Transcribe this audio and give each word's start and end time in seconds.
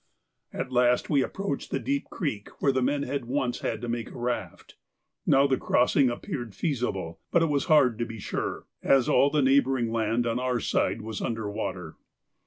At 0.51 0.71
last 0.71 1.11
we 1.11 1.21
approached 1.21 1.69
the 1.69 1.77
deep 1.79 2.05
creek 2.09 2.49
where 2.59 2.71
the 2.71 2.81
men 2.81 3.03
had 3.03 3.25
once 3.25 3.59
had 3.59 3.81
to 3.81 3.87
make 3.87 4.09
a 4.09 4.17
raft. 4.17 4.75
Now 5.27 5.45
the 5.45 5.57
crossing 5.59 6.09
appeared 6.09 6.55
feasible, 6.55 7.19
but 7.29 7.43
it 7.43 7.49
was 7.49 7.65
hard 7.65 7.99
to 7.99 8.05
be 8.07 8.17
sure, 8.17 8.65
as 8.81 9.07
all 9.07 9.29
the 9.29 9.43
neighbouring 9.43 9.91
land 9.91 10.25
on 10.25 10.39
our 10.39 10.59
side 10.59 11.03
was 11.03 11.21
under 11.21 11.51
water. 11.51 11.97